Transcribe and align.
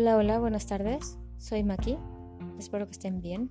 Hola, 0.00 0.16
hola, 0.16 0.38
buenas 0.38 0.66
tardes. 0.66 1.18
Soy 1.38 1.64
Maki. 1.64 1.98
Espero 2.56 2.86
que 2.86 2.92
estén 2.92 3.20
bien. 3.20 3.50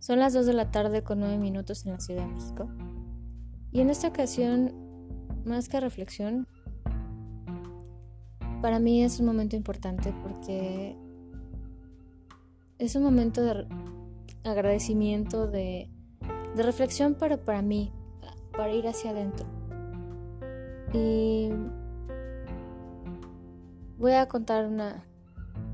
Son 0.00 0.18
las 0.18 0.32
2 0.32 0.46
de 0.46 0.52
la 0.52 0.72
tarde 0.72 1.04
con 1.04 1.20
9 1.20 1.38
minutos 1.38 1.86
en 1.86 1.92
la 1.92 2.00
Ciudad 2.00 2.26
de 2.26 2.32
México. 2.32 2.68
Y 3.70 3.80
en 3.80 3.88
esta 3.88 4.08
ocasión, 4.08 4.74
más 5.44 5.68
que 5.68 5.78
reflexión, 5.78 6.48
para 8.60 8.80
mí 8.80 9.04
es 9.04 9.20
un 9.20 9.26
momento 9.26 9.54
importante 9.54 10.12
porque 10.24 10.96
es 12.78 12.96
un 12.96 13.04
momento 13.04 13.40
de 13.40 13.68
agradecimiento, 14.42 15.46
de, 15.46 15.88
reflexión, 16.56 17.14
pero 17.14 17.44
para 17.44 17.62
mí, 17.62 17.92
para 18.50 18.72
ir 18.72 18.88
hacia 18.88 19.12
adentro. 19.12 19.46
Y 20.92 21.50
voy 23.98 24.14
a 24.14 24.26
contar 24.26 24.66
una, 24.66 25.04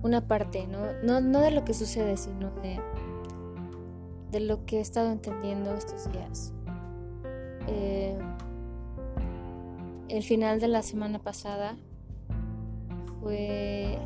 una 0.02 0.26
parte, 0.26 0.66
¿no? 0.66 0.92
¿no? 1.02 1.20
No 1.20 1.40
de 1.40 1.50
lo 1.50 1.64
que 1.64 1.74
sucede, 1.74 2.16
sino 2.16 2.50
de, 2.62 2.80
de 4.30 4.40
lo 4.40 4.64
que 4.64 4.78
he 4.78 4.80
estado 4.80 5.10
entendiendo 5.10 5.72
estos 5.74 6.10
días. 6.12 6.52
Eh, 7.68 8.18
el 10.08 10.22
final 10.22 10.60
de 10.60 10.68
la 10.68 10.82
semana 10.82 11.18
pasada 11.18 11.76
fue... 13.20 13.98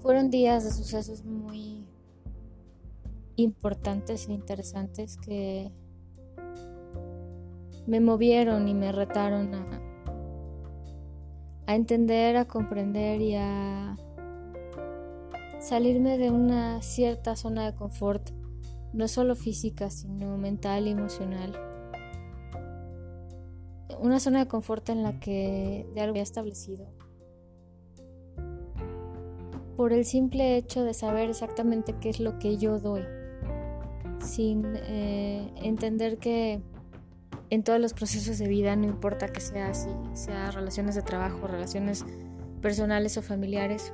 Fueron 0.00 0.30
días 0.30 0.64
de 0.64 0.70
sucesos 0.70 1.24
muy 1.24 1.88
importantes 3.36 4.28
e 4.28 4.32
interesantes 4.32 5.16
que 5.16 5.72
me 7.86 8.00
movieron 8.00 8.68
y 8.68 8.74
me 8.74 8.92
retaron 8.92 9.54
a, 9.54 9.83
a 11.66 11.74
entender, 11.74 12.36
a 12.36 12.44
comprender 12.44 13.20
y 13.20 13.36
a 13.36 13.96
salirme 15.60 16.18
de 16.18 16.30
una 16.30 16.82
cierta 16.82 17.36
zona 17.36 17.64
de 17.64 17.74
confort, 17.74 18.30
no 18.92 19.08
solo 19.08 19.34
física, 19.34 19.90
sino 19.90 20.36
mental 20.36 20.86
y 20.86 20.90
emocional. 20.90 21.58
Una 23.98 24.20
zona 24.20 24.40
de 24.40 24.48
confort 24.48 24.88
en 24.90 25.02
la 25.02 25.18
que 25.20 25.86
de 25.94 26.00
algo 26.00 26.12
había 26.12 26.22
establecido. 26.22 26.86
Por 29.76 29.92
el 29.92 30.04
simple 30.04 30.56
hecho 30.56 30.84
de 30.84 30.94
saber 30.94 31.30
exactamente 31.30 31.94
qué 31.98 32.10
es 32.10 32.20
lo 32.20 32.38
que 32.38 32.58
yo 32.58 32.78
doy, 32.78 33.02
sin 34.20 34.62
eh, 34.76 35.50
entender 35.56 36.18
que 36.18 36.62
en 37.50 37.62
todos 37.62 37.80
los 37.80 37.94
procesos 37.94 38.38
de 38.38 38.48
vida, 38.48 38.76
no 38.76 38.86
importa 38.86 39.28
que 39.28 39.40
sea 39.40 39.68
así, 39.68 39.90
sea 40.12 40.50
relaciones 40.50 40.94
de 40.94 41.02
trabajo, 41.02 41.46
relaciones 41.46 42.04
personales 42.60 43.16
o 43.18 43.22
familiares, 43.22 43.92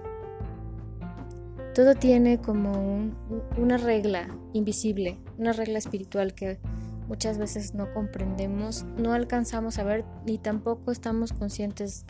todo 1.75 1.95
tiene 1.95 2.41
como 2.41 3.11
una 3.57 3.77
regla 3.77 4.29
invisible, 4.53 5.19
una 5.39 5.53
regla 5.53 5.79
espiritual 5.79 6.35
que 6.35 6.59
muchas 7.09 7.39
veces 7.39 7.75
no 7.75 7.93
comprendemos, 7.93 8.85
no 8.97 9.13
alcanzamos 9.13 9.79
a 9.79 9.85
ver 9.85 10.05
ni 10.27 10.39
tampoco 10.39 10.91
estamos 10.91 11.33
conscientes 11.33 12.05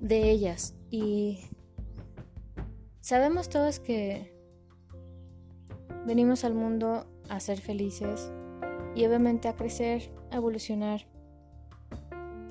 de 0.00 0.30
ellas. 0.30 0.74
Y 0.90 1.40
sabemos 3.00 3.48
todos 3.48 3.80
que 3.80 4.34
venimos 6.06 6.44
al 6.44 6.54
mundo 6.54 7.06
a 7.28 7.40
ser 7.40 7.60
felices 7.60 8.30
y 8.94 9.04
obviamente 9.06 9.48
a 9.48 9.56
crecer, 9.56 10.10
a 10.30 10.36
evolucionar, 10.36 11.06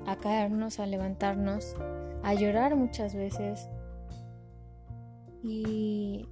a 0.06 0.16
caernos, 0.16 0.78
a 0.80 0.86
levantarnos, 0.86 1.74
a 2.22 2.34
llorar 2.34 2.76
muchas 2.76 3.14
veces 3.14 3.68
y 5.42 6.28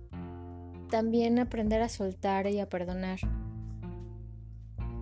también 0.90 1.38
aprender 1.38 1.82
a 1.82 1.88
soltar 1.88 2.46
y 2.46 2.60
a 2.60 2.68
perdonar. 2.68 3.18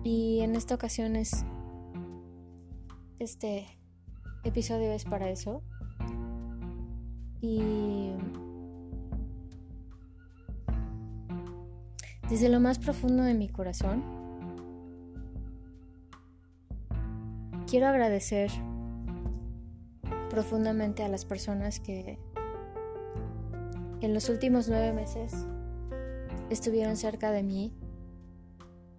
Y 0.03 0.41
en 0.41 0.55
esta 0.55 0.75
ocasión 0.75 1.15
es 1.15 1.45
este 3.19 3.65
episodio 4.43 4.91
es 4.91 5.05
para 5.05 5.29
eso. 5.29 5.61
Y 7.41 8.11
desde 12.29 12.49
lo 12.49 12.59
más 12.59 12.79
profundo 12.79 13.23
de 13.23 13.33
mi 13.33 13.49
corazón 13.49 14.22
quiero 17.73 17.87
agradecer 17.87 18.51
profundamente 20.29 21.01
a 21.01 21.07
las 21.07 21.25
personas 21.25 21.79
que 21.79 22.19
en 23.99 24.13
los 24.13 24.29
últimos 24.29 24.69
nueve 24.69 24.93
meses 24.93 25.33
estuvieron 26.51 26.97
cerca 26.97 27.31
de 27.31 27.41
mí, 27.41 27.73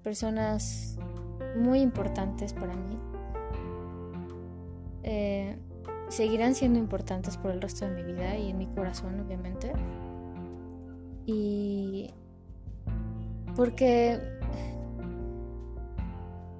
personas 0.02 0.98
muy 1.56 1.82
importantes 1.82 2.52
para 2.52 2.74
mí. 2.74 2.98
Eh, 5.04 5.56
seguirán 6.08 6.56
siendo 6.56 6.80
importantes 6.80 7.36
por 7.36 7.52
el 7.52 7.60
resto 7.60 7.88
de 7.88 8.02
mi 8.02 8.02
vida 8.02 8.36
y 8.36 8.50
en 8.50 8.58
mi 8.58 8.66
corazón, 8.66 9.20
obviamente. 9.20 9.72
Y 11.26 12.12
porque 13.54 14.18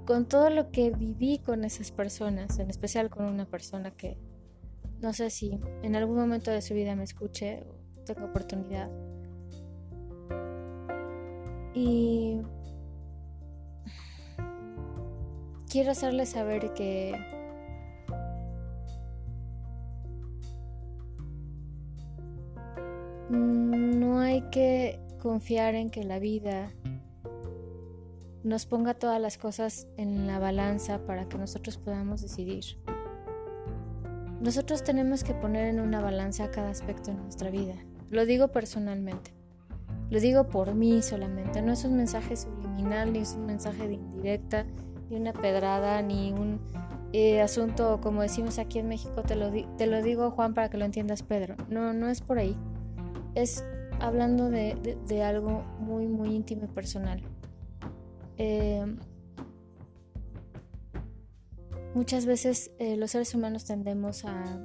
con 0.05 0.27
todo 0.27 0.51
lo 0.51 0.71
que 0.71 0.91
viví 0.91 1.39
con 1.39 1.65
esas 1.65 1.91
personas, 1.91 2.59
en 2.59 2.71
especial 2.71 3.11
con 3.11 3.27
una 3.27 3.47
persona 3.47 3.91
que 3.91 4.19
no 5.01 5.13
sé 5.13 5.31
si 5.31 5.59
en 5.83 5.97
algún 5.97 6.17
momento 6.17 6.51
de 6.51 6.63
su 6.63 6.75
vida 6.75 6.95
me 6.95 7.05
escuche 7.05 7.63
o 7.69 8.05
tengo 8.05 8.27
oportunidad. 8.27 8.91
Y 11.75 12.41
quiero 15.69 15.91
hacerle 15.91 16.25
saber 16.25 16.73
que 16.75 17.19
no 23.31 24.21
hay 24.21 24.43
que 24.51 25.01
confiar 25.21 25.75
en 25.75 25.91
que 25.91 26.05
la 26.05 26.19
vida 26.19 26.71
nos 28.45 28.67
ponga 28.67 28.93
todas 28.95 29.21
las 29.21 29.39
cosas 29.39 29.89
en 29.97 30.27
la 30.27 30.39
balanza 30.39 30.99
para 31.07 31.27
que 31.29 31.39
nosotros 31.39 31.79
podamos 31.79 32.21
decidir. 32.21 32.79
Nosotros 34.41 34.85
tenemos 34.85 35.25
que 35.25 35.33
poner 35.33 35.69
en 35.69 35.81
una 35.81 36.03
balanza 36.03 36.51
cada 36.51 36.69
aspecto 36.69 37.11
de 37.11 37.17
nuestra 37.17 37.51
vida. 37.51 37.75
Lo 38.11 38.27
digo 38.27 38.49
personalmente. 38.49 39.33
Lo 40.11 40.21
digo 40.21 40.49
por 40.49 40.75
mí 40.75 41.01
solamente. 41.01 41.63
No 41.63 41.73
es 41.73 41.85
un 41.85 41.97
mensaje 41.97 42.37
subliminal, 42.37 43.15
ni 43.15 43.21
es 43.21 43.33
un 43.33 43.47
mensaje 43.47 43.89
de 43.89 43.95
indirecta, 43.95 44.67
ni 45.09 45.17
una 45.17 45.33
pedrada, 45.33 46.03
ni 46.03 46.33
un 46.33 46.61
eh, 47.15 47.41
asunto, 47.41 48.01
como 48.03 48.21
decimos 48.21 48.59
aquí 48.59 48.79
en 48.79 48.89
México, 48.89 49.23
te 49.23 49.37
lo, 49.37 49.51
te 49.79 49.87
lo 49.87 50.03
digo 50.03 50.31
Juan 50.33 50.53
para 50.53 50.69
que 50.69 50.77
lo 50.77 50.85
entiendas 50.85 51.23
Pedro. 51.23 51.57
No, 51.71 51.95
no 51.95 52.09
es 52.09 52.21
por 52.21 52.39
ahí. 52.39 52.55
Es 53.35 53.65
hablando 54.01 54.51
de, 54.51 54.99
de 55.07 55.23
algo 55.23 55.65
muy, 55.79 56.07
muy 56.07 56.35
íntimo 56.35 56.67
y 56.67 56.69
personal. 56.69 57.23
Eh, 58.39 58.85
muchas 61.95 62.27
veces 62.27 62.73
eh, 62.79 62.97
los 62.97 63.13
seres 63.13 63.35
humanos 63.35 63.65
tendemos 63.65 64.25
a 64.25 64.61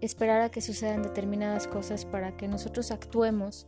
esperar 0.00 0.40
a 0.42 0.50
que 0.50 0.60
sucedan 0.60 1.02
determinadas 1.02 1.66
cosas 1.66 2.04
para 2.04 2.36
que 2.36 2.48
nosotros 2.48 2.90
actuemos 2.90 3.66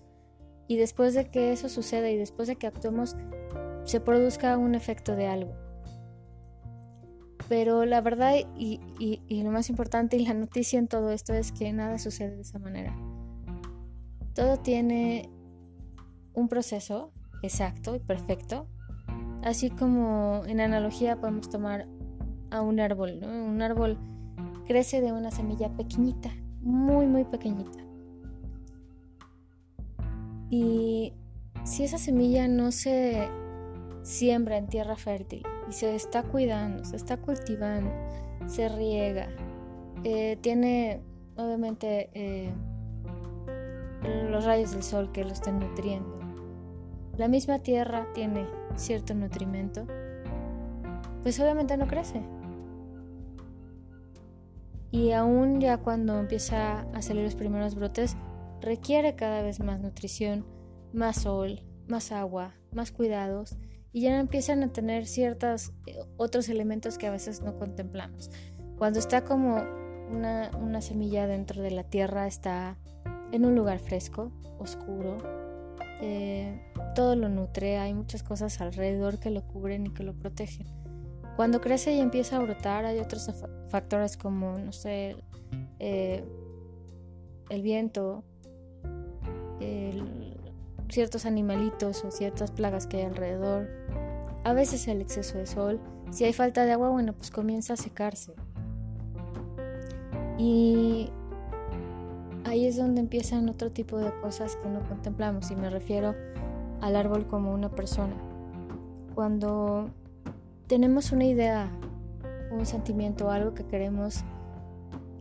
y 0.67 0.77
después 0.77 1.15
de 1.15 1.31
que 1.31 1.53
eso 1.53 1.69
suceda 1.69 2.11
y 2.11 2.17
después 2.17 2.49
de 2.49 2.57
que 2.57 2.67
actuemos 2.67 3.17
se 3.85 4.01
produzca 4.01 4.57
un 4.57 4.75
efecto 4.75 5.17
de 5.17 5.27
algo. 5.27 5.55
Pero 7.49 7.85
la 7.85 8.01
verdad 8.01 8.37
y, 8.57 8.81
y, 8.99 9.43
lo 9.43 9.51
más 9.51 9.69
importante 9.69 10.17
y 10.17 10.25
la 10.25 10.33
noticia 10.33 10.79
en 10.79 10.89
todo 10.89 11.11
esto 11.11 11.35
es 11.35 11.53
que 11.53 11.73
nada 11.73 11.99
sucede 11.99 12.37
de 12.37 12.43
esa 12.43 12.59
manera. 12.59 12.97
Todo 14.35 14.59
tiene 14.59 15.29
un 16.33 16.49
proceso 16.49 17.13
exacto 17.43 17.95
y 17.95 17.99
perfecto 17.99 18.69
Así 19.43 19.71
como 19.71 20.43
en 20.47 20.61
analogía 20.61 21.21
podemos 21.21 21.51
tomar 21.51 21.87
a 22.51 22.61
un 22.61 22.81
árbol, 22.81 23.21
Un 23.23 23.61
árbol 23.63 23.99
crece 24.67 25.01
de 25.01 25.13
una 25.13 25.31
semilla 25.31 25.69
pequeñita, 25.71 26.31
muy, 26.61 27.07
muy 27.07 27.25
pequeñita. 27.25 27.81
Y 30.49 31.13
si 31.65 31.85
esa 31.85 31.99
semilla 31.99 32.47
no 32.47 32.73
se 32.73 33.29
siembra 34.03 34.59
en 34.59 34.67
tierra 34.67 34.97
fértil 34.97 35.43
y 35.69 35.73
se 35.73 35.95
está 35.95 36.23
cuidando, 36.23 36.85
se 36.85 36.97
está 36.97 37.17
cultivando, 37.17 37.91
se 38.47 38.69
riega, 38.69 39.29
eh, 40.05 40.37
tiene 40.41 41.01
obviamente 41.37 42.11
eh, 42.15 42.53
los 44.31 44.45
rayos 44.45 44.73
del 44.73 44.83
sol 44.83 45.11
que 45.13 45.25
lo 45.25 45.33
están 45.33 45.59
nutriendo. 45.61 46.22
La 47.17 47.29
misma 47.29 47.59
tierra 47.59 48.07
tiene 48.15 48.47
cierto 48.77 49.15
nutrimento, 49.15 49.87
pues 51.23 51.39
obviamente 51.41 51.77
no 51.77 51.87
crece. 51.87 52.23
Y 54.91 55.13
aún 55.13 55.61
ya 55.61 55.79
cuando 55.79 56.19
empieza 56.19 56.81
a 56.93 57.03
salir 57.03 57.25
los 57.25 57.35
primeros 57.35 57.75
brotes, 57.75 58.17
requiere 58.61 59.15
cada 59.15 59.43
vez 59.43 59.61
más 59.61 59.81
nutrición, 59.81 60.47
más 60.93 61.23
sol, 61.23 61.61
más 61.89 62.13
agua, 62.13 62.55
más 62.73 62.93
cuidados 62.93 63.57
y 63.93 64.03
ya 64.03 64.19
empiezan 64.19 64.63
a 64.63 64.69
tener 64.69 65.07
ciertos 65.07 65.73
eh, 65.87 65.99
otros 66.17 66.49
elementos 66.49 66.97
que 66.97 67.07
a 67.07 67.11
veces 67.11 67.43
no 67.43 67.57
contemplamos. 67.59 68.31
Cuando 68.79 68.99
está 68.99 69.23
como 69.23 69.63
una, 70.11 70.51
una 70.59 70.81
semilla 70.81 71.27
dentro 71.27 71.63
de 71.63 71.71
la 71.71 71.85
tierra, 71.85 72.27
está 72.27 72.79
en 73.33 73.45
un 73.45 73.55
lugar 73.55 73.79
fresco, 73.79 74.33
oscuro, 74.59 75.19
eh, 76.03 76.61
todo 76.95 77.17
lo 77.17 77.29
nutre, 77.29 77.79
hay 77.79 77.95
muchas 77.95 78.23
cosas 78.23 78.61
alrededor 78.61 79.19
que 79.19 79.31
lo 79.31 79.43
cubren 79.47 79.87
y 79.87 79.91
que 79.91 80.03
lo 80.03 80.13
protegen. 80.13 80.67
Cuando 81.37 81.61
crece 81.61 81.95
y 81.95 82.01
empieza 82.01 82.37
a 82.37 82.41
brotar, 82.41 82.85
hay 82.85 82.99
otros 82.99 83.31
factores 83.69 84.19
como, 84.19 84.59
no 84.59 84.73
sé, 84.73 85.17
eh, 85.79 86.25
el 87.49 87.63
viento, 87.63 88.25
ciertos 90.91 91.25
animalitos 91.25 92.05
o 92.05 92.11
ciertas 92.11 92.51
plagas 92.51 92.87
que 92.87 92.99
hay 92.99 93.05
alrededor, 93.05 93.71
a 94.45 94.53
veces 94.53 94.87
el 94.89 95.01
exceso 95.01 95.39
de 95.39 95.47
sol. 95.47 95.81
Si 96.11 96.25
hay 96.25 96.33
falta 96.33 96.67
de 96.67 96.73
agua, 96.73 96.91
bueno, 96.91 97.15
pues 97.15 97.31
comienza 97.31 97.75
a 97.75 97.77
secarse. 97.77 98.35
Y 100.39 101.11
ahí 102.45 102.67
es 102.67 102.77
donde 102.77 103.01
empiezan 103.01 103.49
otro 103.49 103.71
tipo 103.71 103.99
de 103.99 104.13
cosas 104.21 104.57
que 104.57 104.69
no 104.69 104.87
contemplamos 104.89 105.51
y 105.51 105.57
me 105.57 105.71
refiero 105.71 106.15
al 106.81 106.97
árbol 106.97 107.27
como 107.27 107.53
una 107.53 107.71
persona. 107.71 108.15
Cuando 109.15 109.91
tenemos 110.67 111.13
una 111.13 111.25
idea, 111.25 111.71
un 112.51 112.67
sentimiento, 112.67 113.31
algo 113.31 113.55
que 113.55 113.65
queremos 113.65 114.25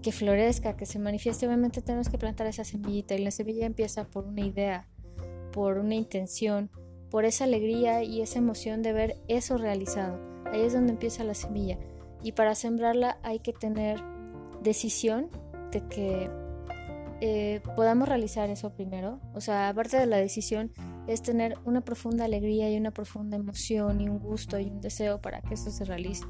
que 0.01 0.11
florezca, 0.11 0.75
que 0.75 0.85
se 0.85 0.97
manifieste, 0.97 1.45
obviamente 1.45 1.81
tenemos 1.81 2.09
que 2.09 2.17
plantar 2.17 2.47
esa 2.47 2.63
semillita 2.63 3.13
y 3.15 3.23
la 3.23 3.31
semilla 3.31 3.65
empieza 3.65 4.05
por 4.05 4.25
una 4.25 4.41
idea, 4.41 4.87
por 5.51 5.77
una 5.77 5.95
intención, 5.95 6.71
por 7.11 7.25
esa 7.25 7.43
alegría 7.43 8.03
y 8.03 8.21
esa 8.21 8.39
emoción 8.39 8.81
de 8.81 8.93
ver 8.93 9.17
eso 9.27 9.57
realizado. 9.57 10.19
Ahí 10.45 10.61
es 10.61 10.73
donde 10.73 10.93
empieza 10.93 11.23
la 11.23 11.35
semilla. 11.35 11.77
Y 12.23 12.31
para 12.31 12.55
sembrarla 12.55 13.17
hay 13.21 13.39
que 13.39 13.53
tener 13.53 14.01
decisión 14.63 15.29
de 15.71 15.85
que 15.87 16.29
eh, 17.21 17.61
podamos 17.75 18.09
realizar 18.09 18.49
eso 18.49 18.73
primero. 18.73 19.19
O 19.33 19.41
sea, 19.41 19.69
aparte 19.69 19.97
de 19.97 20.07
la 20.07 20.17
decisión, 20.17 20.71
es 21.07 21.21
tener 21.21 21.57
una 21.65 21.81
profunda 21.81 22.25
alegría 22.25 22.69
y 22.71 22.77
una 22.77 22.91
profunda 22.91 23.37
emoción 23.37 24.01
y 24.01 24.09
un 24.09 24.19
gusto 24.19 24.59
y 24.59 24.65
un 24.65 24.81
deseo 24.81 25.21
para 25.21 25.41
que 25.41 25.53
esto 25.53 25.69
se 25.69 25.85
realice. 25.85 26.25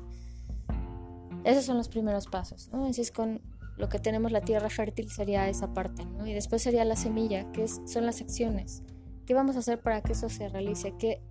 Esos 1.46 1.64
son 1.64 1.78
los 1.78 1.88
primeros 1.88 2.28
pasos, 2.28 2.70
¿no? 2.72 2.86
Así 2.86 3.02
es 3.02 3.12
con 3.12 3.42
lo 3.78 3.88
que 3.88 4.00
tenemos 4.00 4.32
la 4.32 4.42
tierra 4.42 4.70
fértil 4.70 5.10
sería 5.10 5.48
esa 5.48 5.74
parte, 5.74 6.06
¿no? 6.06 6.28
Y 6.28 6.34
después 6.34 6.62
sería 6.62 6.84
la 6.84 6.98
semilla, 6.98 7.50
que 7.54 7.68
son 7.68 8.06
las 8.06 8.22
acciones. 8.22 8.84
¿Qué 9.26 9.34
vamos 9.34 9.56
a 9.56 9.60
hacer 9.60 9.80
para 9.80 10.02
que 10.02 10.12
eso 10.12 10.30
se 10.30 10.50
realice? 10.50 10.94
¿Qué, 11.00 11.22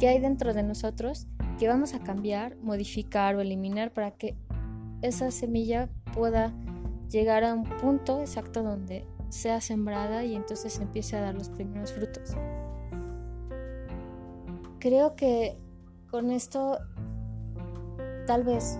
¿Qué 0.00 0.08
hay 0.08 0.18
dentro 0.18 0.54
de 0.54 0.64
nosotros 0.64 1.28
que 1.58 1.68
vamos 1.68 1.94
a 1.94 2.00
cambiar, 2.00 2.56
modificar 2.56 3.36
o 3.36 3.40
eliminar 3.40 3.92
para 3.92 4.10
que 4.10 4.36
esa 5.02 5.30
semilla 5.30 5.88
pueda 6.12 6.52
llegar 7.14 7.44
a 7.44 7.54
un 7.54 7.62
punto 7.64 8.20
exacto 8.20 8.64
donde 8.64 9.06
sea 9.28 9.60
sembrada 9.60 10.24
y 10.24 10.34
entonces 10.34 10.80
empiece 10.80 11.16
a 11.16 11.20
dar 11.20 11.34
los 11.34 11.48
primeros 11.48 11.92
frutos. 11.92 12.34
Creo 14.80 15.14
que 15.14 15.56
con 16.10 16.30
esto 16.30 16.78
tal 18.26 18.42
vez 18.42 18.78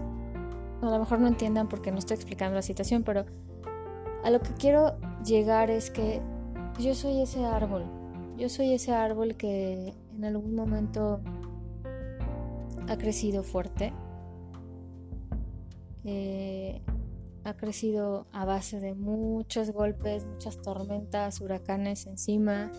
a 0.83 0.91
lo 0.91 0.99
mejor 0.99 1.21
no 1.21 1.29
entiendan 1.29 1.69
porque 1.69 1.93
no 1.93 1.99
estoy 1.99 2.17
explicando 2.17 2.57
la 2.57 2.63
situación, 2.63 3.05
pero 3.05 3.25
a 4.25 4.31
lo 4.31 4.41
que 4.41 4.53
quiero 4.55 4.97
llegar 5.25 5.71
es 5.71 5.91
que 5.91 6.21
yo 6.79 6.95
soy 6.95 7.23
ese 7.23 7.45
árbol, 7.45 7.85
yo 8.37 8.49
soy 8.49 8.75
ese 8.75 8.93
árbol 8.93 9.37
que 9.37 9.95
en 10.13 10.25
algún 10.25 10.57
momento 10.57 11.21
ha 12.89 12.99
crecido 12.99 13.45
fuerte, 13.45 13.93
eh, 16.05 16.83
ha 17.45 17.57
crecido 17.57 18.27
a 18.33 18.45
base 18.45 18.81
de 18.81 18.95
muchos 18.95 19.71
golpes, 19.71 20.25
muchas 20.25 20.61
tormentas, 20.63 21.41
huracanes 21.41 22.07
encima, 22.07 22.73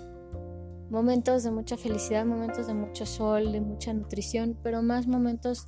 momentos 0.89 1.43
de 1.43 1.51
mucha 1.51 1.77
felicidad, 1.77 2.25
momentos 2.25 2.67
de 2.67 2.73
mucho 2.73 3.05
sol, 3.05 3.51
de 3.51 3.61
mucha 3.61 3.93
nutrición, 3.93 4.57
pero 4.61 4.81
más 4.81 5.07
momentos 5.07 5.67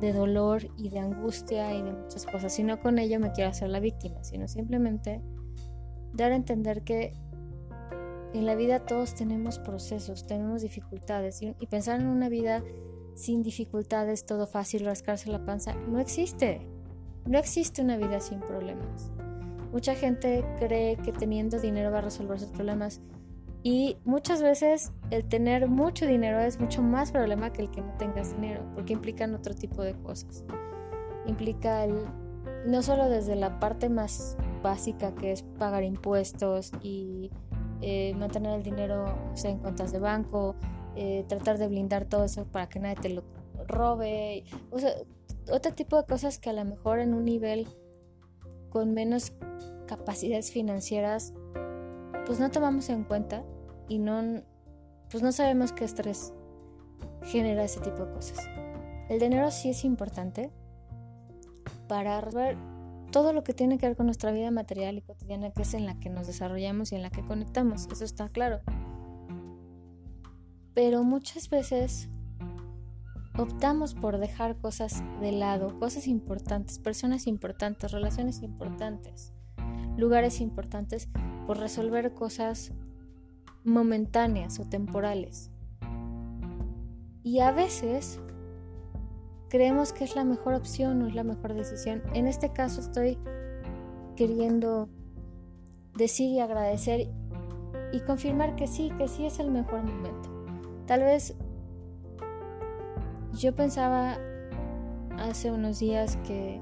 de 0.00 0.12
dolor 0.12 0.68
y 0.76 0.88
de 0.88 0.98
angustia 0.98 1.74
y 1.74 1.82
de 1.82 1.92
muchas 1.92 2.26
cosas. 2.26 2.58
Y 2.58 2.62
no 2.62 2.80
con 2.80 2.98
ello 2.98 3.20
me 3.20 3.32
quiero 3.32 3.50
hacer 3.50 3.68
la 3.68 3.80
víctima, 3.80 4.22
sino 4.22 4.48
simplemente 4.48 5.22
dar 6.12 6.32
a 6.32 6.36
entender 6.36 6.82
que 6.82 7.14
en 8.32 8.46
la 8.46 8.54
vida 8.54 8.86
todos 8.86 9.14
tenemos 9.14 9.58
procesos, 9.58 10.26
tenemos 10.26 10.62
dificultades 10.62 11.42
y, 11.42 11.52
pensar 11.66 12.00
en 12.00 12.06
una 12.06 12.28
vida 12.28 12.62
sin 13.14 13.42
dificultades, 13.42 14.24
todo 14.24 14.46
fácil, 14.46 14.84
rascarse 14.84 15.30
la 15.30 15.44
panza, 15.44 15.74
no 15.74 15.98
existe. 15.98 16.66
No 17.26 17.38
existe 17.38 17.82
una 17.82 17.96
vida 17.96 18.20
sin 18.20 18.40
problemas. 18.40 19.10
Mucha 19.72 19.94
gente 19.94 20.44
cree 20.58 20.96
que 20.96 21.12
teniendo 21.12 21.60
dinero 21.60 21.92
va 21.92 21.98
a 21.98 22.02
resolver 22.02 22.40
sus 22.40 22.50
problemas 22.50 23.00
y 23.62 23.98
muchas 24.04 24.42
veces 24.42 24.92
el 25.10 25.28
tener 25.28 25.68
mucho 25.68 26.06
dinero 26.06 26.40
es 26.40 26.58
mucho 26.58 26.82
más 26.82 27.12
problema 27.12 27.52
que 27.52 27.62
el 27.62 27.70
que 27.70 27.82
no 27.82 27.92
tengas 27.98 28.34
dinero, 28.34 28.64
porque 28.74 28.94
implican 28.94 29.34
otro 29.34 29.54
tipo 29.54 29.82
de 29.82 29.94
cosas. 29.94 30.44
Implica 31.26 31.86
no 32.66 32.82
solo 32.82 33.08
desde 33.08 33.36
la 33.36 33.60
parte 33.60 33.88
más 33.88 34.36
básica 34.62 35.14
que 35.14 35.32
es 35.32 35.42
pagar 35.42 35.84
impuestos 35.84 36.72
y 36.82 37.30
eh, 37.82 38.14
mantener 38.14 38.56
el 38.56 38.62
dinero 38.62 39.14
en 39.44 39.58
cuentas 39.58 39.92
de 39.92 39.98
banco, 39.98 40.56
eh, 40.96 41.24
tratar 41.28 41.58
de 41.58 41.68
blindar 41.68 42.06
todo 42.06 42.24
eso 42.24 42.46
para 42.46 42.68
que 42.68 42.80
nadie 42.80 42.96
te 42.96 43.08
lo 43.10 43.24
robe, 43.66 44.44
otro 45.50 45.72
tipo 45.72 45.96
de 45.96 46.04
cosas 46.04 46.38
que 46.38 46.50
a 46.50 46.52
lo 46.52 46.64
mejor 46.64 47.00
en 47.00 47.14
un 47.14 47.24
nivel 47.24 47.68
con 48.70 48.94
menos 48.94 49.32
capacidades 49.86 50.52
financieras 50.52 51.34
pues 52.26 52.38
no 52.38 52.50
tomamos 52.50 52.88
en 52.88 53.04
cuenta 53.04 53.44
y 53.88 53.98
no 53.98 54.42
pues 55.10 55.22
no 55.22 55.32
sabemos 55.32 55.72
qué 55.72 55.84
estrés 55.84 56.32
genera 57.22 57.64
ese 57.64 57.80
tipo 57.80 58.06
de 58.06 58.12
cosas. 58.12 58.48
El 59.08 59.18
dinero 59.18 59.50
sí 59.50 59.70
es 59.70 59.84
importante 59.84 60.52
para 61.88 62.20
ver 62.20 62.56
todo 63.10 63.32
lo 63.32 63.42
que 63.42 63.52
tiene 63.52 63.78
que 63.78 63.86
ver 63.88 63.96
con 63.96 64.06
nuestra 64.06 64.30
vida 64.30 64.52
material 64.52 64.96
y 64.96 65.02
cotidiana, 65.02 65.50
que 65.50 65.62
es 65.62 65.74
en 65.74 65.86
la 65.86 65.98
que 65.98 66.10
nos 66.10 66.28
desarrollamos 66.28 66.92
y 66.92 66.94
en 66.94 67.02
la 67.02 67.10
que 67.10 67.24
conectamos, 67.24 67.88
eso 67.90 68.04
está 68.04 68.28
claro. 68.28 68.60
Pero 70.74 71.02
muchas 71.02 71.50
veces 71.50 72.08
optamos 73.40 73.94
por 73.94 74.18
dejar 74.18 74.56
cosas 74.56 75.02
de 75.20 75.32
lado, 75.32 75.78
cosas 75.78 76.06
importantes, 76.06 76.78
personas 76.78 77.26
importantes, 77.26 77.90
relaciones 77.90 78.42
importantes, 78.42 79.32
lugares 79.96 80.40
importantes, 80.40 81.08
por 81.46 81.58
resolver 81.58 82.12
cosas 82.12 82.72
momentáneas 83.64 84.60
o 84.60 84.64
temporales. 84.64 85.50
Y 87.22 87.40
a 87.40 87.50
veces 87.50 88.20
creemos 89.48 89.92
que 89.92 90.04
es 90.04 90.16
la 90.16 90.24
mejor 90.24 90.54
opción 90.54 91.02
o 91.02 91.06
es 91.06 91.14
la 91.14 91.24
mejor 91.24 91.54
decisión. 91.54 92.02
En 92.14 92.26
este 92.26 92.52
caso 92.52 92.80
estoy 92.80 93.18
queriendo 94.16 94.88
decir 95.96 96.30
y 96.30 96.40
agradecer 96.40 97.08
y 97.92 98.00
confirmar 98.00 98.54
que 98.54 98.66
sí, 98.66 98.90
que 98.98 99.08
sí 99.08 99.26
es 99.26 99.38
el 99.40 99.50
mejor 99.50 99.82
momento. 99.82 100.30
Tal 100.86 101.00
vez 101.00 101.34
yo 103.40 103.54
pensaba 103.54 104.18
hace 105.16 105.50
unos 105.50 105.78
días 105.78 106.18
que 106.26 106.60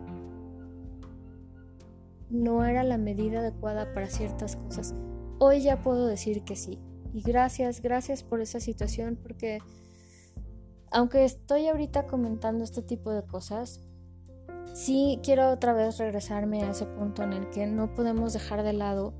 no 2.30 2.64
era 2.64 2.84
la 2.84 2.98
medida 2.98 3.40
adecuada 3.40 3.92
para 3.92 4.08
ciertas 4.08 4.54
cosas. 4.54 4.94
Hoy 5.40 5.60
ya 5.60 5.82
puedo 5.82 6.06
decir 6.06 6.44
que 6.44 6.54
sí. 6.54 6.78
Y 7.12 7.22
gracias, 7.22 7.82
gracias 7.82 8.22
por 8.22 8.40
esa 8.40 8.60
situación 8.60 9.18
porque 9.20 9.58
aunque 10.92 11.24
estoy 11.24 11.66
ahorita 11.66 12.06
comentando 12.06 12.62
este 12.62 12.82
tipo 12.82 13.10
de 13.10 13.24
cosas, 13.24 13.80
sí 14.72 15.18
quiero 15.24 15.50
otra 15.50 15.72
vez 15.72 15.98
regresarme 15.98 16.62
a 16.62 16.70
ese 16.70 16.86
punto 16.86 17.24
en 17.24 17.32
el 17.32 17.50
que 17.50 17.66
no 17.66 17.92
podemos 17.92 18.32
dejar 18.32 18.62
de 18.62 18.74
lado 18.74 19.14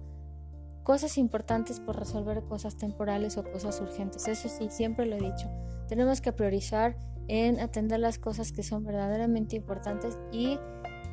cosas 0.88 1.18
importantes 1.18 1.80
por 1.80 1.98
resolver 1.98 2.44
cosas 2.44 2.78
temporales 2.78 3.36
o 3.36 3.44
cosas 3.44 3.78
urgentes. 3.82 4.26
Eso 4.26 4.48
sí, 4.48 4.68
siempre 4.70 5.04
lo 5.04 5.16
he 5.16 5.20
dicho. 5.20 5.50
Tenemos 5.86 6.22
que 6.22 6.32
priorizar 6.32 6.96
en 7.26 7.60
atender 7.60 8.00
las 8.00 8.18
cosas 8.18 8.52
que 8.52 8.62
son 8.62 8.84
verdaderamente 8.84 9.54
importantes 9.54 10.18
y 10.32 10.58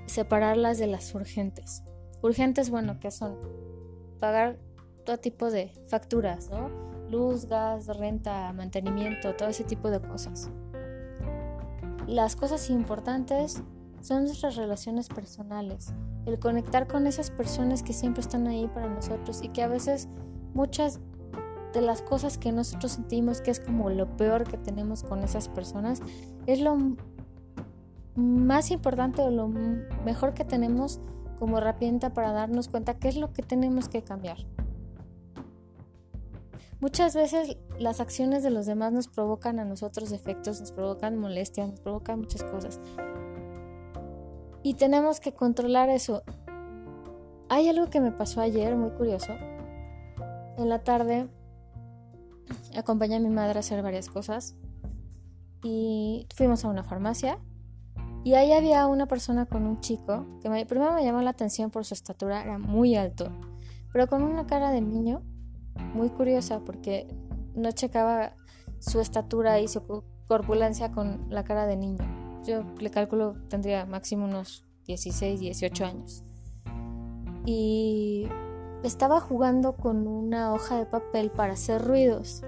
separarlas 0.05 0.77
de 0.77 0.87
las 0.87 1.13
urgentes. 1.13 1.83
Urgentes, 2.21 2.69
bueno, 2.69 3.01
que 3.01 3.11
son 3.11 3.37
pagar 4.21 4.57
todo 5.05 5.17
tipo 5.17 5.51
de 5.51 5.73
facturas, 5.89 6.49
¿no? 6.49 6.69
Luz, 7.09 7.47
gas, 7.47 7.87
renta, 7.87 8.53
mantenimiento, 8.53 9.35
todo 9.35 9.49
ese 9.49 9.65
tipo 9.65 9.91
de 9.91 9.99
cosas. 9.99 10.49
Las 12.07 12.37
cosas 12.37 12.69
importantes 12.69 13.61
son 14.05 14.25
nuestras 14.25 14.55
relaciones 14.55 15.09
personales, 15.09 15.91
el 16.27 16.37
conectar 16.37 16.87
con 16.87 17.07
esas 17.07 17.31
personas 17.31 17.81
que 17.81 17.91
siempre 17.91 18.21
están 18.21 18.45
ahí 18.45 18.67
para 18.67 18.87
nosotros 18.87 19.41
y 19.41 19.49
que 19.49 19.63
a 19.63 19.67
veces 19.67 20.07
muchas 20.53 20.99
de 21.73 21.81
las 21.81 22.03
cosas 22.03 22.37
que 22.37 22.51
nosotros 22.51 22.91
sentimos 22.91 23.41
que 23.41 23.49
es 23.49 23.59
como 23.59 23.89
lo 23.89 24.15
peor 24.15 24.43
que 24.43 24.57
tenemos 24.57 25.01
con 25.01 25.23
esas 25.23 25.49
personas 25.49 26.03
es 26.45 26.61
lo 26.61 26.77
más 28.15 28.69
importante 28.69 29.23
o 29.23 29.31
lo 29.31 29.47
mejor 29.47 30.35
que 30.35 30.45
tenemos 30.45 30.99
como 31.39 31.57
herramienta 31.57 32.13
para 32.13 32.31
darnos 32.31 32.67
cuenta 32.67 32.99
qué 32.99 33.07
es 33.07 33.17
lo 33.17 33.33
que 33.33 33.41
tenemos 33.41 33.89
que 33.89 34.03
cambiar. 34.03 34.37
Muchas 36.79 37.15
veces 37.15 37.57
las 37.79 37.99
acciones 37.99 38.43
de 38.43 38.51
los 38.51 38.67
demás 38.67 38.93
nos 38.93 39.07
provocan 39.07 39.57
a 39.59 39.65
nosotros 39.65 40.11
efectos, 40.11 40.61
nos 40.61 40.71
provocan 40.71 41.17
molestias, 41.17 41.69
nos 41.69 41.79
provocan 41.79 42.19
muchas 42.19 42.43
cosas. 42.43 42.79
Y 44.65 44.73
tenemos 44.73 45.19
que 45.19 45.31
controlar 45.31 45.89
eso. 45.89 46.23
Hay 47.49 47.69
algo 47.69 47.91
que 47.91 48.01
me 48.01 48.11
pasó 48.11 48.41
ayer, 48.41 48.75
muy 48.75 48.89
curioso. 48.89 49.31
En 50.57 50.69
la 50.69 50.79
tarde 50.79 51.29
acompañé 52.75 53.17
a 53.17 53.19
mi 53.19 53.29
madre 53.29 53.57
a 53.57 53.59
hacer 53.59 53.83
varias 53.83 54.09
cosas 54.09 54.55
y 55.61 56.27
fuimos 56.33 56.65
a 56.65 56.69
una 56.69 56.83
farmacia 56.83 57.37
y 58.23 58.33
ahí 58.33 58.53
había 58.53 58.87
una 58.87 59.05
persona 59.05 59.45
con 59.45 59.67
un 59.67 59.81
chico 59.81 60.25
que 60.41 60.49
primero 60.65 60.93
me 60.93 61.03
llamó 61.03 61.21
la 61.21 61.29
atención 61.29 61.69
por 61.69 61.85
su 61.85 61.93
estatura, 61.93 62.41
era 62.41 62.57
muy 62.57 62.95
alto, 62.95 63.31
pero 63.93 64.07
con 64.07 64.23
una 64.23 64.47
cara 64.47 64.71
de 64.71 64.81
niño 64.81 65.21
muy 65.93 66.09
curiosa 66.09 66.61
porque 66.65 67.07
no 67.53 67.71
checaba 67.71 68.33
su 68.79 68.99
estatura 68.99 69.59
y 69.59 69.67
su 69.67 69.83
corpulencia 70.27 70.91
con 70.91 71.27
la 71.29 71.43
cara 71.43 71.67
de 71.67 71.77
niño. 71.77 72.24
Yo 72.45 72.63
le 72.79 72.91
calculo 72.91 73.35
tendría 73.49 73.85
máximo 73.85 74.25
unos 74.25 74.63
16, 74.85 75.39
18 75.39 75.85
años. 75.85 76.23
Y 77.45 78.27
estaba 78.83 79.19
jugando 79.19 79.73
con 79.73 80.07
una 80.07 80.53
hoja 80.53 80.77
de 80.77 80.85
papel 80.85 81.31
para 81.31 81.53
hacer 81.53 81.83
ruidos. 81.83 82.43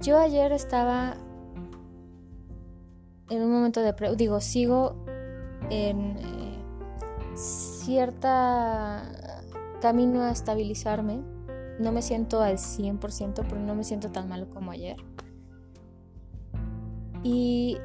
Yo 0.00 0.18
ayer 0.18 0.52
estaba 0.52 1.16
en 3.30 3.42
un 3.42 3.52
momento 3.52 3.80
de... 3.80 3.94
digo, 4.16 4.40
sigo 4.40 4.96
en 5.70 6.16
eh, 6.18 6.58
cierta 7.34 9.02
camino 9.80 10.22
a 10.22 10.30
estabilizarme 10.30 11.34
no 11.78 11.92
me 11.92 12.02
siento 12.02 12.40
al 12.40 12.56
100%, 12.56 13.44
pero 13.48 13.60
no 13.60 13.74
me 13.74 13.84
siento 13.84 14.10
tan 14.10 14.28
malo 14.28 14.48
como 14.48 14.70
ayer. 14.70 14.96
Y 17.22 17.78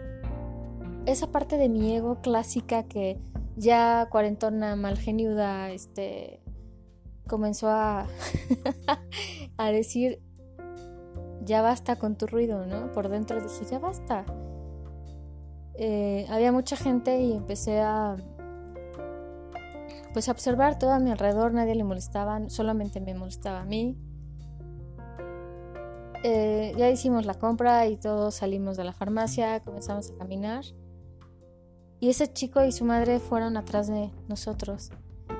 esa 1.06 1.32
parte 1.32 1.58
de 1.58 1.70
mi 1.70 1.96
ego 1.96 2.22
clásica 2.22 2.84
que 2.84 3.20
ya 3.56 4.08
cuarentona, 4.10 4.76
malgeniuda, 4.76 5.72
este, 5.72 6.42
comenzó 7.28 7.70
a, 7.70 8.08
a 9.58 9.72
decir, 9.72 10.22
ya 11.44 11.62
basta 11.62 11.98
con 11.98 12.16
tu 12.16 12.28
ruido, 12.28 12.66
¿no? 12.66 12.92
Por 12.92 13.10
dentro 13.10 13.42
dije, 13.42 13.66
ya 13.70 13.80
basta. 13.80 14.26
Eh, 15.76 16.26
había 16.30 16.52
mucha 16.52 16.76
gente 16.76 17.22
y 17.22 17.32
empecé 17.32 17.80
a 17.80 18.18
pues 20.14 20.28
observar 20.28 20.78
todo 20.78 20.92
a 20.92 21.00
mi 21.00 21.12
alrededor, 21.12 21.54
nadie 21.54 21.76
le 21.76 21.84
molestaba, 21.84 22.50
solamente 22.50 23.00
me 23.00 23.14
molestaba 23.14 23.62
a 23.62 23.66
mí. 23.66 23.98
Eh, 26.24 26.74
ya 26.78 26.90
hicimos 26.90 27.26
la 27.26 27.36
compra 27.36 27.88
y 27.88 27.96
todos 27.96 28.36
salimos 28.36 28.76
de 28.76 28.84
la 28.84 28.92
farmacia, 28.92 29.62
comenzamos 29.62 30.12
a 30.12 30.18
caminar. 30.18 30.66
Y 32.00 32.10
ese 32.10 32.32
chico 32.32 32.64
y 32.64 32.72
su 32.72 32.86
madre 32.86 33.20
fueron 33.20 33.58
atrás 33.58 33.88
de 33.88 34.12
nosotros. 34.28 34.92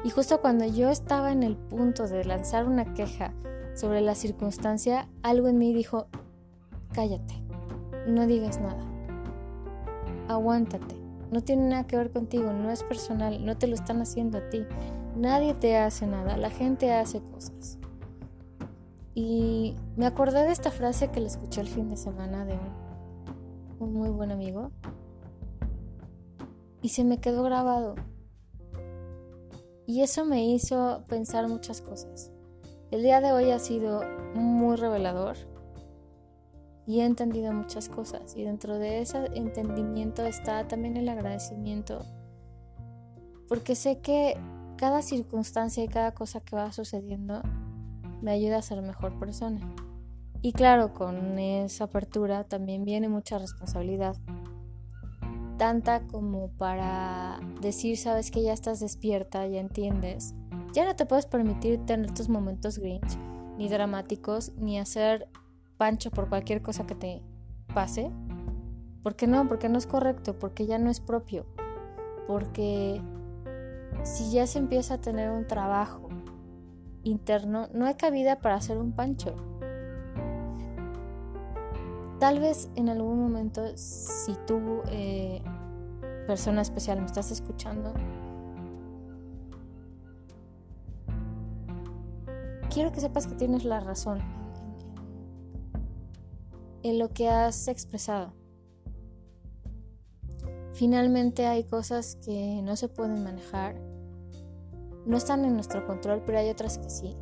Y 0.04 0.10
justo 0.10 0.42
cuando 0.42 0.66
yo 0.66 0.90
estaba 0.90 1.32
en 1.32 1.44
el 1.44 1.56
punto 1.56 2.08
de 2.08 2.26
lanzar 2.26 2.66
una 2.66 2.94
queja 2.94 3.34
sobre 3.76 4.02
la 4.02 4.16
circunstancia, 4.16 5.08
algo 5.24 5.48
en 5.48 5.58
mí 5.58 5.74
dijo, 5.74 6.08
cállate, 6.94 7.34
no 8.08 8.28
digas 8.28 8.60
nada, 8.60 8.84
aguántate. 10.28 10.96
No 11.32 11.42
tiene 11.42 11.70
nada 11.70 11.86
que 11.86 11.96
ver 11.96 12.12
contigo, 12.12 12.52
no 12.54 12.72
es 12.72 12.84
personal, 12.84 13.46
no 13.46 13.56
te 13.56 13.68
lo 13.68 13.76
están 13.76 14.02
haciendo 14.02 14.40
a 14.40 14.50
ti. 14.50 14.66
Nadie 15.16 15.54
te 15.54 15.78
hace 15.78 16.08
nada, 16.08 16.38
la 16.38 16.50
gente 16.50 16.92
hace 16.92 17.22
cosas. 17.22 17.78
Y 19.14 19.76
me 19.96 20.08
acordé 20.08 20.44
de 20.44 20.52
esta 20.52 20.72
frase 20.72 21.10
que 21.10 21.20
le 21.20 21.28
escuché 21.28 21.62
el 21.62 21.68
fin 21.68 21.90
de 21.90 21.98
semana 21.98 22.46
de 22.46 22.54
un, 22.54 23.88
un 23.88 23.94
muy 23.94 24.10
buen 24.10 24.32
amigo. 24.32 24.72
Y 26.82 26.90
se 26.90 27.04
me 27.04 27.20
quedó 27.20 27.44
grabado. 27.44 27.96
Y 29.86 30.02
eso 30.02 30.26
me 30.26 30.46
hizo 30.46 31.04
pensar 31.08 31.48
muchas 31.48 31.82
cosas. 31.82 32.32
El 32.92 33.04
día 33.04 33.22
de 33.22 33.32
hoy 33.32 33.52
ha 33.52 33.60
sido 33.60 34.02
muy 34.36 34.76
revelador 34.76 35.36
y 36.86 37.02
he 37.02 37.06
entendido 37.06 37.54
muchas 37.54 37.90
cosas 37.90 38.36
y 38.36 38.44
dentro 38.44 38.80
de 38.80 39.02
ese 39.02 39.26
entendimiento 39.36 40.26
está 40.26 40.68
también 40.68 40.98
el 40.98 41.08
agradecimiento 41.08 42.04
porque 43.50 43.76
sé 43.76 44.00
que 44.00 44.38
cada 44.78 45.02
circunstancia 45.02 45.84
y 45.84 45.88
cada 45.88 46.14
cosa 46.14 46.40
que 46.40 46.56
va 46.56 46.72
sucediendo 46.72 47.42
me 48.22 48.32
ayuda 48.32 48.60
a 48.60 48.62
ser 48.62 48.82
mejor 48.84 49.18
persona. 49.20 49.60
Y 50.42 50.54
claro, 50.54 50.94
con 50.94 51.40
esa 51.40 51.86
apertura 51.86 52.44
también 52.44 52.86
viene 52.86 53.10
mucha 53.10 53.40
responsabilidad. 53.40 54.16
Tanta 55.60 56.08
como 56.08 56.52
para 56.52 57.38
decir, 57.60 57.98
sabes 57.98 58.32
que 58.32 58.42
ya 58.42 58.54
estás 58.54 58.80
despierta, 58.80 59.46
ya 59.46 59.60
entiendes. 59.60 60.34
Ya 60.72 60.86
no 60.86 60.96
te 60.96 61.06
puedes 61.06 61.26
permitir 61.26 61.86
tener 61.86 62.14
tus 62.14 62.30
momentos 62.30 62.80
grinch, 62.80 63.18
ni 63.58 63.68
dramáticos, 63.68 64.54
ni 64.56 64.80
hacer 64.80 65.28
pancho 65.76 66.12
por 66.12 66.30
cualquier 66.30 66.62
cosa 66.62 66.88
que 66.88 66.96
te 66.96 67.22
pase. 67.74 68.10
¿Por 69.04 69.18
qué 69.18 69.28
no? 69.28 69.50
Porque 69.50 69.68
no 69.68 69.78
es 69.78 69.86
correcto, 69.86 70.40
porque 70.40 70.66
ya 70.66 70.80
no 70.80 70.90
es 70.90 71.02
propio. 71.02 71.46
Porque 72.26 73.02
si 74.04 74.32
ya 74.32 74.48
se 74.48 74.60
empieza 74.60 74.94
a 74.94 75.02
tener 75.02 75.30
un 75.30 75.46
trabajo 75.46 76.08
interno, 77.04 77.68
no 77.74 77.86
hay 77.86 77.96
cabida 77.96 78.40
para 78.40 78.56
hacer 78.56 78.78
un 78.78 78.94
pancho. 78.94 79.36
Tal 82.20 82.40
vez 82.40 82.70
en 82.76 82.90
algún 82.90 83.18
momento, 83.18 83.64
si 83.76 84.36
tú, 84.46 84.82
eh, 84.92 85.42
persona 86.30 86.62
especial, 86.62 87.00
me 87.00 87.08
estás 87.08 87.32
escuchando, 87.32 87.92
quiero 92.72 92.92
que 92.92 93.00
sepas 93.00 93.26
que 93.26 93.34
tienes 93.34 93.66
la 93.66 93.80
razón 93.80 94.20
en 96.84 97.00
lo 97.00 97.10
que 97.10 97.30
has 97.30 97.68
expresado. 97.68 98.34
Finalmente 100.74 101.48
hay 101.48 101.64
cosas 101.64 102.20
que 102.24 102.62
no 102.62 102.76
se 102.76 102.90
pueden 102.90 103.24
manejar, 103.24 103.82
no 105.08 105.18
están 105.18 105.44
en 105.46 105.56
nuestro 105.56 105.84
control, 105.88 106.22
pero 106.28 106.38
hay 106.38 106.52
otras 106.52 106.78
que 106.78 106.92
sí. 106.92 107.18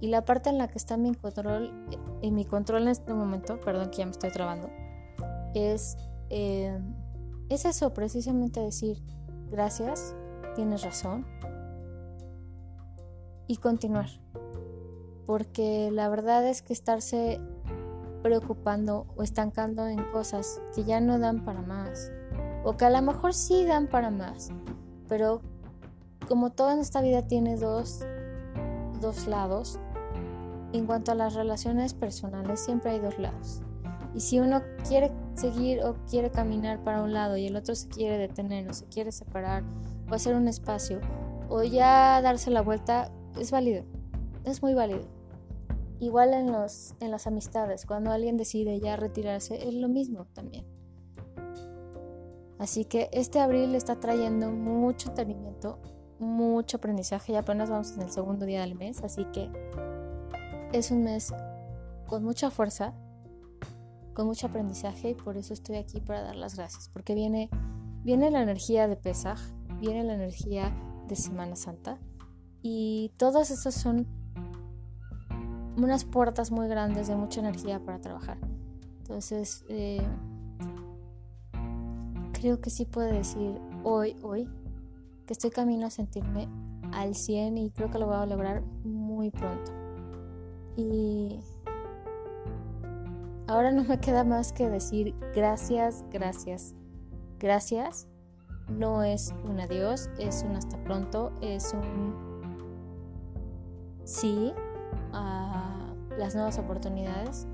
Y 0.00 0.08
la 0.08 0.24
parte 0.24 0.50
en 0.50 0.58
la 0.58 0.66
que 0.66 0.78
está 0.78 0.96
mi 0.96 1.14
control, 1.14 1.86
en 2.22 2.34
mi 2.34 2.44
control 2.44 2.82
en 2.82 2.88
este 2.88 3.14
momento, 3.14 3.60
perdón 3.60 3.90
que 3.90 3.98
ya 3.98 4.06
me 4.06 4.10
estoy 4.10 4.32
trabando, 4.32 4.68
es, 5.54 5.96
eh, 6.28 6.76
es 7.48 7.64
eso, 7.64 7.92
precisamente 7.94 8.60
decir, 8.60 9.02
gracias, 9.50 10.14
tienes 10.54 10.82
razón, 10.82 11.26
y 13.46 13.56
continuar. 13.56 14.08
Porque 15.26 15.90
la 15.92 16.08
verdad 16.08 16.46
es 16.46 16.62
que 16.62 16.72
estarse 16.72 17.40
preocupando 18.22 19.06
o 19.16 19.22
estancando 19.22 19.86
en 19.86 20.02
cosas 20.10 20.60
que 20.74 20.84
ya 20.84 21.00
no 21.00 21.18
dan 21.18 21.44
para 21.44 21.62
más 21.62 22.10
o 22.64 22.76
que 22.76 22.84
a 22.84 22.90
lo 22.90 23.00
mejor 23.02 23.34
sí 23.34 23.64
dan 23.64 23.86
para 23.86 24.10
más, 24.10 24.50
pero 25.08 25.40
como 26.26 26.50
toda 26.50 26.74
en 26.74 26.80
esta 26.80 27.00
vida 27.00 27.22
tiene 27.22 27.56
dos, 27.56 28.00
dos 29.00 29.26
lados, 29.26 29.78
en 30.72 30.86
cuanto 30.86 31.12
a 31.12 31.14
las 31.14 31.34
relaciones 31.34 31.94
personales 31.94 32.60
siempre 32.60 32.90
hay 32.90 32.98
dos 32.98 33.18
lados. 33.18 33.62
Y 34.14 34.20
si 34.20 34.40
uno 34.40 34.62
quiere 34.86 35.12
seguir 35.34 35.82
o 35.84 35.94
quiere 36.08 36.30
caminar 36.30 36.82
para 36.82 37.02
un 37.02 37.12
lado 37.12 37.36
y 37.36 37.46
el 37.46 37.56
otro 37.56 37.74
se 37.74 37.88
quiere 37.88 38.18
detener 38.18 38.68
o 38.68 38.74
se 38.74 38.86
quiere 38.86 39.12
separar 39.12 39.62
o 40.10 40.14
hacer 40.14 40.34
un 40.34 40.48
espacio 40.48 41.00
o 41.48 41.62
ya 41.62 42.20
darse 42.22 42.50
la 42.50 42.62
vuelta, 42.62 43.10
es 43.38 43.50
válido, 43.50 43.84
es 44.44 44.62
muy 44.62 44.74
válido. 44.74 45.02
Igual 46.00 46.32
en, 46.32 46.52
los, 46.52 46.94
en 47.00 47.10
las 47.10 47.26
amistades, 47.26 47.84
cuando 47.84 48.12
alguien 48.12 48.36
decide 48.36 48.78
ya 48.80 48.96
retirarse, 48.96 49.68
es 49.68 49.74
lo 49.74 49.88
mismo 49.88 50.26
también. 50.32 50.64
Así 52.58 52.84
que 52.84 53.08
este 53.12 53.40
abril 53.40 53.74
está 53.74 54.00
trayendo 54.00 54.50
mucho 54.50 55.10
entendimiento, 55.10 55.78
mucho 56.18 56.76
aprendizaje. 56.76 57.32
Ya 57.32 57.40
apenas 57.40 57.70
vamos 57.70 57.92
en 57.92 58.02
el 58.02 58.10
segundo 58.10 58.46
día 58.46 58.60
del 58.60 58.74
mes, 58.74 59.02
así 59.02 59.24
que 59.26 59.50
es 60.72 60.90
un 60.90 61.04
mes 61.04 61.32
con 62.06 62.24
mucha 62.24 62.50
fuerza, 62.50 62.94
con 64.18 64.26
mucho 64.26 64.48
aprendizaje 64.48 65.10
y 65.10 65.14
por 65.14 65.36
eso 65.36 65.54
estoy 65.54 65.76
aquí 65.76 66.00
para 66.00 66.22
dar 66.22 66.34
las 66.34 66.56
gracias, 66.56 66.88
porque 66.92 67.14
viene, 67.14 67.48
viene 68.02 68.32
la 68.32 68.42
energía 68.42 68.88
de 68.88 68.96
Pesaj, 68.96 69.38
viene 69.80 70.02
la 70.02 70.14
energía 70.14 70.76
de 71.06 71.14
Semana 71.14 71.54
Santa 71.54 72.00
y 72.60 73.12
todos 73.16 73.52
esos 73.52 73.76
son 73.76 74.08
unas 75.76 76.04
puertas 76.04 76.50
muy 76.50 76.66
grandes 76.66 77.06
de 77.06 77.14
mucha 77.14 77.38
energía 77.38 77.78
para 77.78 78.00
trabajar. 78.00 78.38
Entonces, 79.02 79.64
eh, 79.68 80.04
creo 82.32 82.60
que 82.60 82.70
sí 82.70 82.86
puedo 82.86 83.12
decir 83.12 83.60
hoy, 83.84 84.16
hoy, 84.24 84.50
que 85.26 85.32
estoy 85.32 85.50
camino 85.50 85.86
a 85.86 85.90
sentirme 85.90 86.48
al 86.92 87.14
100 87.14 87.56
y 87.56 87.70
creo 87.70 87.88
que 87.88 88.00
lo 88.00 88.06
voy 88.06 88.16
a 88.16 88.26
lograr 88.26 88.62
muy 88.82 89.30
pronto. 89.30 89.70
Y 90.76 91.38
ahora 93.48 93.72
no 93.72 93.82
me 93.82 93.98
queda 93.98 94.22
más 94.24 94.52
que 94.52 94.68
decir 94.68 95.14
gracias, 95.34 96.04
gracias, 96.10 96.74
gracias. 97.38 98.06
No 98.68 99.02
es 99.02 99.34
un 99.44 99.58
adiós, 99.58 100.10
es 100.18 100.44
un 100.46 100.54
hasta 100.54 100.76
pronto, 100.84 101.32
es 101.40 101.72
un 101.72 102.14
sí 104.04 104.52
a 105.12 105.94
las 106.18 106.34
nuevas 106.34 106.58
oportunidades, 106.58 107.46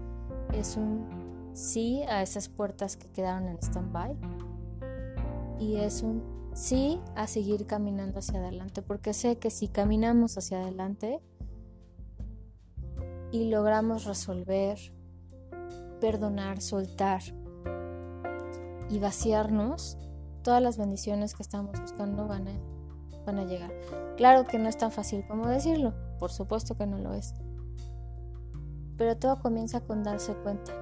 es 0.53 0.77
un 0.77 1.51
sí 1.53 2.03
a 2.09 2.23
esas 2.23 2.49
puertas 2.49 2.97
que 2.97 3.09
quedaron 3.13 3.47
en 3.47 3.59
stand-by 3.59 4.17
y 5.61 5.77
es 5.77 6.03
un 6.03 6.51
sí 6.53 7.01
a 7.15 7.29
seguir 7.29 7.67
caminando 7.67 8.19
hacia 8.19 8.41
adelante, 8.41 8.83
porque 8.83 9.15
sé 9.15 9.39
que 9.39 9.51
si 9.51 9.69
caminamos 9.69 10.37
hacia 10.37 10.61
adelante 10.61 11.21
y 13.31 13.51
logramos 13.51 14.05
resolver, 14.05 14.79
perdonar, 16.01 16.61
soltar 16.61 17.23
y 18.89 18.99
vaciarnos, 18.99 19.99
todas 20.43 20.63
las 20.63 20.77
bendiciones 20.77 21.35
que 21.35 21.43
estamos 21.43 21.81
buscando 21.81 22.27
van 22.27 22.49
a, 22.49 22.53
van 23.27 23.39
a 23.39 23.45
llegar. 23.45 23.73
Claro 24.17 24.45
que 24.45 24.59
no 24.59 24.69
es 24.69 24.77
tan 24.77 24.93
fácil 24.93 25.27
como 25.27 25.49
decirlo, 25.49 25.95
por 26.19 26.31
supuesto 26.31 26.77
que 26.77 26.87
no 26.87 26.99
lo 26.99 27.15
es. 27.15 27.35
Pero 28.97 29.17
todo 29.17 29.41
comienza 29.41 29.81
con 29.81 30.03
darse 30.03 30.35
cuenta. 30.35 30.73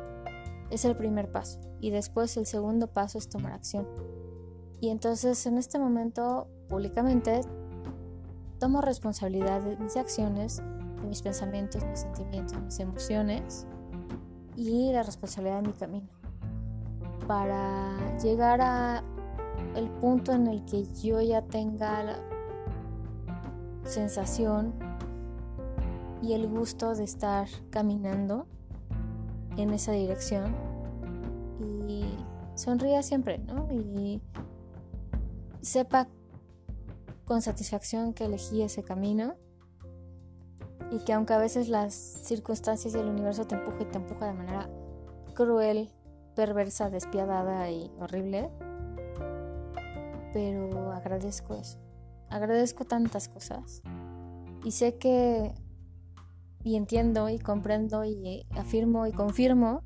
Es 0.70 0.84
el 0.84 0.96
primer 0.96 1.30
paso. 1.30 1.60
Y 1.80 1.90
después 1.90 2.36
el 2.36 2.46
segundo 2.46 2.88
paso 2.88 3.18
es 3.18 3.28
tomar 3.28 3.52
acción. 3.52 3.86
Y 4.80 4.90
entonces 4.90 5.46
en 5.46 5.58
este 5.58 5.78
momento, 5.78 6.48
públicamente, 6.68 7.40
tomo 8.58 8.80
responsabilidad 8.80 9.62
de 9.62 9.76
mis 9.76 9.96
acciones, 9.96 10.58
de 11.00 11.06
mis 11.06 11.22
pensamientos, 11.22 11.84
mis 11.84 12.00
sentimientos, 12.00 12.60
mis 12.60 12.78
emociones 12.80 13.66
y 14.56 14.92
la 14.92 15.02
responsabilidad 15.02 15.62
de 15.62 15.68
mi 15.68 15.74
camino. 15.74 16.08
Para 17.26 18.16
llegar 18.18 18.60
a 18.60 19.02
el 19.76 19.88
punto 19.88 20.32
en 20.32 20.46
el 20.46 20.64
que 20.64 20.84
yo 21.02 21.20
ya 21.20 21.42
tenga 21.42 22.02
la 22.02 22.18
sensación 23.84 24.74
y 26.22 26.34
el 26.34 26.46
gusto 26.48 26.94
de 26.94 27.04
estar 27.04 27.48
caminando 27.70 28.46
en 29.56 29.70
esa 29.70 29.92
dirección 29.92 30.54
y 31.58 32.04
sonría 32.54 33.02
siempre, 33.02 33.38
¿no? 33.38 33.68
Y 33.72 34.20
sepa 35.60 36.08
con 37.24 37.42
satisfacción 37.42 38.12
que 38.12 38.26
elegí 38.26 38.62
ese 38.62 38.82
camino 38.82 39.34
y 40.92 40.98
que 40.98 41.14
aunque 41.14 41.32
a 41.32 41.38
veces 41.38 41.70
las 41.70 41.94
circunstancias 41.94 42.94
y 42.94 42.98
el 42.98 43.06
universo 43.06 43.46
te 43.46 43.54
empuja 43.54 43.78
y 43.80 43.86
te 43.86 43.96
empuja 43.96 44.26
de 44.26 44.34
manera 44.34 44.68
cruel, 45.34 45.90
perversa, 46.36 46.90
despiadada 46.90 47.70
y 47.70 47.90
horrible, 47.98 48.50
pero 50.34 50.92
agradezco 50.92 51.54
eso. 51.54 51.78
Agradezco 52.28 52.84
tantas 52.84 53.28
cosas 53.28 53.82
y 54.64 54.72
sé 54.72 54.98
que 54.98 55.54
y 56.62 56.76
entiendo 56.76 57.28
y 57.30 57.38
comprendo 57.38 58.04
y 58.04 58.46
afirmo 58.50 59.06
y 59.06 59.12
confirmo 59.12 59.82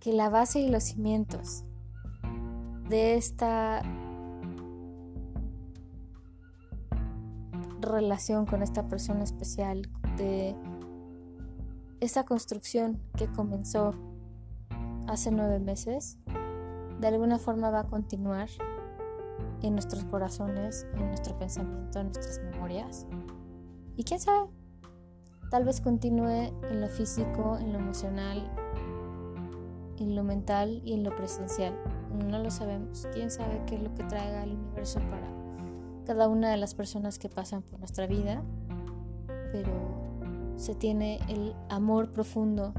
que 0.00 0.12
la 0.12 0.28
base 0.28 0.58
y 0.58 0.68
los 0.68 0.82
cimientos 0.82 1.64
de 2.88 3.14
esta 3.14 3.82
relación 7.92 8.46
con 8.46 8.62
esta 8.62 8.88
persona 8.88 9.22
especial, 9.22 9.88
de 10.16 10.56
esta 12.00 12.24
construcción 12.24 13.00
que 13.16 13.28
comenzó 13.28 13.94
hace 15.06 15.30
nueve 15.30 15.60
meses, 15.60 16.18
de 17.00 17.06
alguna 17.06 17.38
forma 17.38 17.70
va 17.70 17.80
a 17.80 17.86
continuar 17.86 18.48
en 19.62 19.74
nuestros 19.74 20.04
corazones, 20.04 20.86
en 20.94 21.08
nuestro 21.08 21.38
pensamiento, 21.38 22.00
en 22.00 22.06
nuestras 22.06 22.40
memorias. 22.50 23.06
Y 23.96 24.04
quién 24.04 24.18
sabe, 24.18 24.48
tal 25.50 25.64
vez 25.64 25.80
continúe 25.80 26.52
en 26.70 26.80
lo 26.80 26.88
físico, 26.88 27.58
en 27.60 27.72
lo 27.72 27.78
emocional, 27.78 28.50
en 29.98 30.16
lo 30.16 30.24
mental 30.24 30.82
y 30.84 30.94
en 30.94 31.04
lo 31.04 31.14
presencial. 31.14 31.78
No 32.28 32.38
lo 32.38 32.50
sabemos. 32.50 33.06
¿Quién 33.12 33.30
sabe 33.30 33.62
qué 33.66 33.76
es 33.76 33.82
lo 33.82 33.94
que 33.94 34.04
traiga 34.04 34.42
el 34.42 34.52
universo 34.54 34.98
para 35.10 35.41
cada 36.04 36.28
una 36.28 36.50
de 36.50 36.56
las 36.56 36.74
personas 36.74 37.18
que 37.18 37.28
pasan 37.28 37.62
por 37.62 37.78
nuestra 37.78 38.06
vida? 38.06 38.42
Pero 39.52 39.72
se 40.56 40.74
tiene 40.74 41.20
el 41.28 41.54
amor 41.68 42.12
profundo 42.12 42.72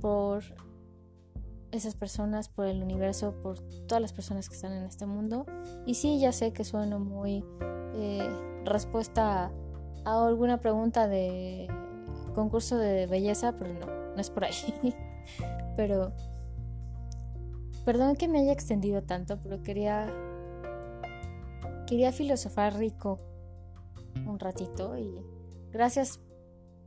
por 0.00 0.42
esas 1.70 1.94
personas, 1.94 2.48
por 2.48 2.66
el 2.66 2.82
universo, 2.82 3.34
por 3.42 3.60
todas 3.86 4.02
las 4.02 4.12
personas 4.12 4.48
que 4.48 4.54
están 4.54 4.72
en 4.72 4.84
este 4.84 5.06
mundo. 5.06 5.46
Y 5.86 5.94
sí, 5.94 6.18
ya 6.18 6.32
sé 6.32 6.52
que 6.52 6.64
sueno 6.64 6.98
muy 6.98 7.44
eh, 7.94 8.28
respuesta 8.64 9.52
a 10.04 10.26
alguna 10.26 10.60
pregunta 10.60 11.06
de 11.06 11.68
concurso 12.34 12.76
de 12.76 13.06
belleza, 13.06 13.56
pero 13.56 13.74
no, 13.74 13.86
no 13.86 14.16
es 14.16 14.30
por 14.30 14.44
ahí. 14.44 14.94
pero 15.76 16.12
Perdón 17.84 18.14
que 18.16 18.28
me 18.28 18.40
haya 18.40 18.52
extendido 18.52 19.02
tanto, 19.02 19.38
pero 19.42 19.62
quería 19.62 20.12
quería 21.90 22.12
filosofar 22.12 22.78
rico 22.78 23.18
un 24.24 24.38
ratito 24.38 24.96
y 24.96 25.12
gracias 25.72 26.20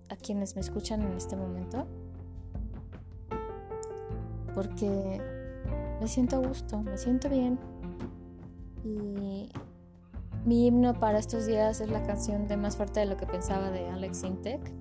a 0.08 0.16
quienes 0.16 0.56
me 0.56 0.62
escuchan 0.62 1.02
en 1.02 1.12
este 1.18 1.36
momento 1.36 1.86
porque 4.56 5.22
me 6.00 6.08
siento 6.08 6.38
a 6.38 6.48
gusto, 6.48 6.82
me 6.82 6.98
siento 6.98 7.28
bien. 7.28 7.60
Y 8.86 9.50
mi 10.46 10.68
himno 10.68 10.94
para 10.94 11.20
estos 11.20 11.48
días 11.48 11.82
es 11.82 11.90
la 11.90 12.04
canción 12.04 12.48
de 12.48 12.56
Más 12.56 12.78
fuerte 12.78 13.02
de 13.02 13.06
lo 13.06 13.18
que 13.18 13.26
pensaba 13.26 13.72
de 13.72 13.90
Alex 13.90 14.20
Sintek 14.20 14.72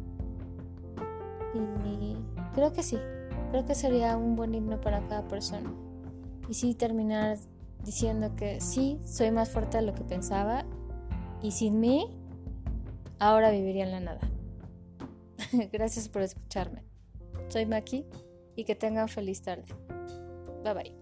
y 1.53 2.17
creo 2.55 2.73
que 2.73 2.85
sí, 2.85 2.99
creo 3.51 3.65
que 3.65 3.75
sería 3.75 4.17
un 4.17 4.37
buen 4.37 4.55
himno 4.55 4.81
para 4.81 5.01
cada 5.09 5.27
persona. 5.27 5.73
Y 6.49 6.55
sí 6.55 6.75
terminar 6.75 7.39
diciendo 7.85 8.35
que 8.37 8.61
sí, 8.61 8.99
soy 9.05 9.31
más 9.31 9.51
fuerte 9.51 9.79
de 9.79 9.83
lo 9.85 9.95
que 9.95 10.05
pensaba 10.05 10.65
y 11.43 11.53
sin 11.53 11.81
mí, 11.81 12.07
ahora 13.19 13.51
viviría 13.51 13.85
en 13.85 13.91
la 13.91 14.01
nada. 14.01 14.21
Gracias 15.73 16.09
por 16.09 16.23
escucharme. 16.23 16.85
Soy 17.49 17.67
Maki 17.67 18.07
y 18.57 18.65
que 18.65 18.75
tengan 18.75 19.09
feliz 19.09 19.43
tarde. 19.43 19.65
Bye 20.65 20.75
bye. 20.75 21.02